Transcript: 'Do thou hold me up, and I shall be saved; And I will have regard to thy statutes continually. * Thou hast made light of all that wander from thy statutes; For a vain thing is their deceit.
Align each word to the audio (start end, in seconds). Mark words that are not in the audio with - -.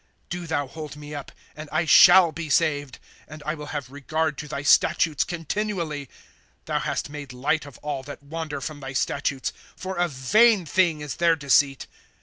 'Do 0.31 0.47
thou 0.47 0.65
hold 0.65 0.95
me 0.95 1.13
up, 1.13 1.31
and 1.55 1.69
I 1.71 1.85
shall 1.85 2.31
be 2.31 2.49
saved; 2.49 2.97
And 3.27 3.43
I 3.45 3.53
will 3.53 3.67
have 3.67 3.91
regard 3.91 4.35
to 4.39 4.47
thy 4.47 4.63
statutes 4.63 5.23
continually. 5.23 6.09
* 6.37 6.65
Thou 6.65 6.79
hast 6.79 7.11
made 7.11 7.31
light 7.33 7.67
of 7.67 7.77
all 7.83 8.01
that 8.09 8.23
wander 8.23 8.61
from 8.61 8.79
thy 8.79 8.93
statutes; 8.93 9.53
For 9.75 9.97
a 9.97 10.07
vain 10.07 10.65
thing 10.65 11.01
is 11.01 11.17
their 11.17 11.35
deceit. 11.35 11.85